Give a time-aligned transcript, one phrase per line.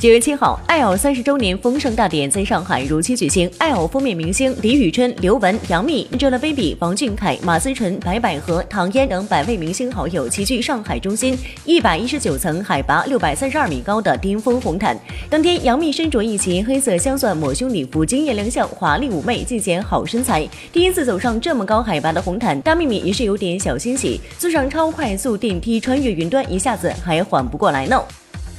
[0.00, 3.50] 九月七号爱偶三十周年丰盛大典在上海如期举行。
[3.56, 14.94] 爱偶封面明星李宇春、刘雯、杨幂、Angelababy、王俊凯、马思纯、白百合、唐嫣等百位明星好友齐聚上海中心一百一十九层、海拔六百三十二米高的巅峰红毯。
[15.30, 20.46] 当天，杨幂身着一袭黑色镶钻抹胸礼服，惊艳亮相，华丽妩媚，尽显好身材。
[20.70, 24.20] 第一次走上这么高海拔的红毯，大幂幂也是有点小欣喜。
[24.38, 28.02] 坐上超快速电梯穿越云端，一下子还缓不过来呢。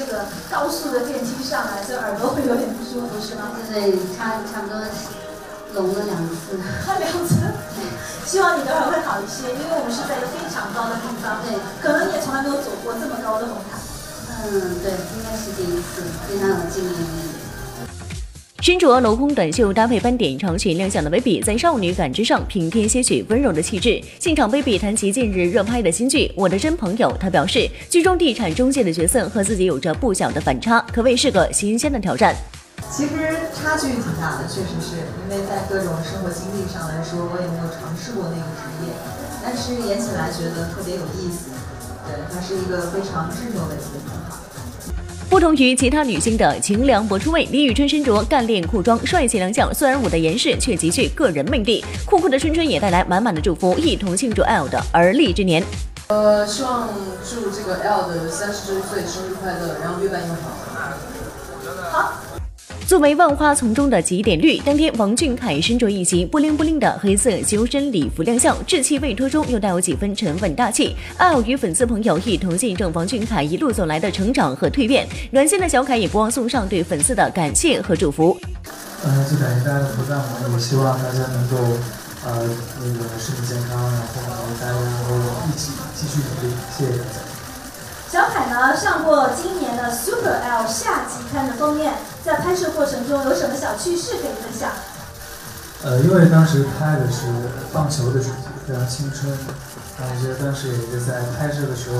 [0.00, 3.52] 这个高速的电梯上来，这耳朵会有点不舒服，是吗？
[3.68, 4.80] 对，差差不多
[5.74, 6.56] 聋了两次。
[6.96, 7.36] 两次。
[8.24, 11.52] 希望你等会儿会好一些，因为我们是在一个非常高的地方，对，
[11.84, 13.76] 可能你也从来没有走过这么高的红毯。
[14.40, 17.36] 嗯，对，应该是第一次，非常有经验力。
[18.60, 23.98] 身着镂空短袖搭配斑点长裙亮相的 Baby，在少女感知上平添些许温柔的气质。
[24.18, 32.36] 现场 Baby 谈及近日热拍的新剧《我的真朋友》，她表示，剧中地产中介的角色和自己有着不小的反差，可谓是个新鲜的挑战。
[32.92, 38.92] 其实差距挺大的，确实是因为在各种生活经历上来说，我也没有尝试过那个职业，
[39.42, 41.48] 但是演起来觉得特别有意思。
[42.04, 44.36] 对，它是一个非常智能的一个方法。
[45.30, 49.72] 不同于其他女星的清凉薄出位，李宇春身着干练裤装，帅气亮相。
[49.72, 51.84] 虽然舞的严实，却极具个人魅力。
[52.04, 55.62] 酷酷的春春也带来满满的祝福，一同庆祝 L 的而立之年。
[56.08, 56.88] 呃，希望
[57.24, 60.50] 祝这个 L 的三十周岁生日快乐，然后越办越好。
[61.92, 62.39] 好。
[62.90, 70.96] 作为万花丛中的几点绿，当天王俊凯身着一袭布灵布灵的黑色修身礼服亮相，稚气未脱中又带有几分沉稳大气。
[71.16, 78.36] L 与粉丝朋友一同见证王俊凯一路走来的成长和蜕变，暖心的小凯也不忘送上对粉丝的感谢和祝福。
[79.04, 80.20] 嗯，最感谢大家的陪伴，
[80.52, 81.56] 也希望大家能够
[82.26, 82.42] 呃
[82.80, 85.14] 那个身体健康，然后大家能够
[85.48, 87.20] 一起继续努力，谢谢大家。
[88.10, 89.88] 小凯呢上过今年的
[91.32, 94.70] 看的封面，在拍摄过程中有什么小趣事可以分享？
[95.82, 97.26] 呃，因为当时拍的是
[97.72, 99.30] 棒球的主题，非常青春，
[99.98, 101.96] 然后我觉得当时也是在拍摄的时候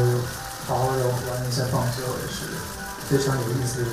[0.67, 2.51] 好好的玩一下棒球，也是
[3.09, 3.89] 非常有意思的。